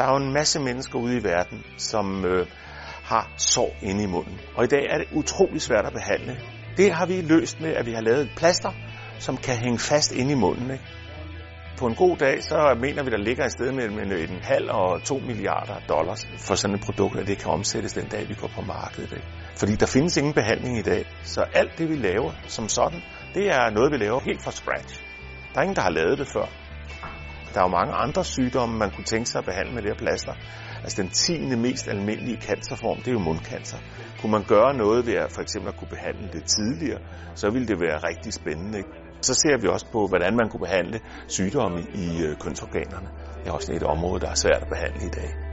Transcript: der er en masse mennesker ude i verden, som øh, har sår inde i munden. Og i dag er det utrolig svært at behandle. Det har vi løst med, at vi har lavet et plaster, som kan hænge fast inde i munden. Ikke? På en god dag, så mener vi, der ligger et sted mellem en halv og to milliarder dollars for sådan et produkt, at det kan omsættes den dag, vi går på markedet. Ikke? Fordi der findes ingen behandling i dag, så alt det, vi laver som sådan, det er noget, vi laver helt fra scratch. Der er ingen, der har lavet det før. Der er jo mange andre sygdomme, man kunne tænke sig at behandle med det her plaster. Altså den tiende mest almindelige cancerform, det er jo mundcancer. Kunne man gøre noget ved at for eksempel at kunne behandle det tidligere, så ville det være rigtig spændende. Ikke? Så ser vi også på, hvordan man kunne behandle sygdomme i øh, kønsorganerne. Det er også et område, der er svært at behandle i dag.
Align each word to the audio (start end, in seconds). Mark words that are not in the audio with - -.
der 0.00 0.06
er 0.06 0.16
en 0.16 0.32
masse 0.32 0.60
mennesker 0.60 0.98
ude 0.98 1.16
i 1.16 1.24
verden, 1.24 1.64
som 1.76 2.24
øh, 2.24 2.46
har 3.04 3.32
sår 3.36 3.76
inde 3.82 4.02
i 4.02 4.06
munden. 4.06 4.40
Og 4.56 4.64
i 4.64 4.66
dag 4.66 4.86
er 4.90 4.98
det 4.98 5.06
utrolig 5.12 5.62
svært 5.62 5.86
at 5.86 5.92
behandle. 5.92 6.36
Det 6.76 6.92
har 6.92 7.06
vi 7.06 7.20
løst 7.20 7.60
med, 7.60 7.70
at 7.70 7.86
vi 7.86 7.92
har 7.92 8.00
lavet 8.00 8.20
et 8.20 8.30
plaster, 8.36 8.72
som 9.18 9.36
kan 9.36 9.56
hænge 9.56 9.78
fast 9.78 10.12
inde 10.12 10.32
i 10.32 10.34
munden. 10.34 10.70
Ikke? 10.70 10.84
På 11.78 11.86
en 11.86 11.94
god 11.94 12.16
dag, 12.16 12.42
så 12.42 12.76
mener 12.80 13.02
vi, 13.02 13.10
der 13.10 13.16
ligger 13.16 13.44
et 13.44 13.52
sted 13.52 13.72
mellem 13.72 13.98
en 13.98 14.42
halv 14.42 14.70
og 14.70 15.02
to 15.04 15.18
milliarder 15.18 15.74
dollars 15.88 16.26
for 16.38 16.54
sådan 16.54 16.76
et 16.76 16.82
produkt, 16.84 17.18
at 17.18 17.26
det 17.26 17.38
kan 17.38 17.50
omsættes 17.50 17.92
den 17.92 18.08
dag, 18.08 18.28
vi 18.28 18.34
går 18.34 18.50
på 18.54 18.60
markedet. 18.60 19.12
Ikke? 19.12 19.26
Fordi 19.56 19.74
der 19.74 19.86
findes 19.86 20.16
ingen 20.16 20.34
behandling 20.34 20.78
i 20.78 20.82
dag, 20.82 21.04
så 21.22 21.40
alt 21.54 21.78
det, 21.78 21.88
vi 21.88 21.96
laver 21.96 22.32
som 22.46 22.68
sådan, 22.68 23.00
det 23.34 23.46
er 23.46 23.70
noget, 23.70 23.92
vi 23.92 23.96
laver 23.96 24.20
helt 24.20 24.42
fra 24.42 24.50
scratch. 24.50 25.02
Der 25.52 25.58
er 25.58 25.62
ingen, 25.62 25.76
der 25.76 25.82
har 25.82 25.90
lavet 25.90 26.18
det 26.18 26.28
før. 26.28 26.46
Der 27.52 27.60
er 27.60 27.64
jo 27.64 27.72
mange 27.78 27.94
andre 27.94 28.24
sygdomme, 28.24 28.78
man 28.78 28.90
kunne 28.90 29.04
tænke 29.04 29.28
sig 29.30 29.38
at 29.38 29.44
behandle 29.44 29.74
med 29.74 29.82
det 29.82 29.90
her 29.90 30.00
plaster. 30.04 30.34
Altså 30.84 31.02
den 31.02 31.10
tiende 31.10 31.56
mest 31.56 31.88
almindelige 31.88 32.38
cancerform, 32.48 32.98
det 32.98 33.08
er 33.08 33.12
jo 33.12 33.18
mundcancer. 33.18 33.78
Kunne 34.18 34.32
man 34.32 34.44
gøre 34.44 34.74
noget 34.74 35.06
ved 35.06 35.14
at 35.14 35.32
for 35.32 35.42
eksempel 35.42 35.68
at 35.68 35.76
kunne 35.76 35.88
behandle 35.96 36.28
det 36.32 36.44
tidligere, 36.44 37.00
så 37.34 37.50
ville 37.50 37.68
det 37.68 37.80
være 37.80 37.98
rigtig 38.08 38.32
spændende. 38.32 38.78
Ikke? 38.78 38.90
Så 39.22 39.34
ser 39.34 39.56
vi 39.62 39.68
også 39.68 39.86
på, 39.92 40.06
hvordan 40.06 40.36
man 40.36 40.48
kunne 40.50 40.64
behandle 40.68 41.00
sygdomme 41.28 41.80
i 41.94 42.06
øh, 42.26 42.36
kønsorganerne. 42.36 43.08
Det 43.40 43.48
er 43.48 43.52
også 43.52 43.72
et 43.72 43.82
område, 43.82 44.20
der 44.20 44.30
er 44.30 44.34
svært 44.44 44.62
at 44.62 44.68
behandle 44.68 45.06
i 45.06 45.14
dag. 45.20 45.49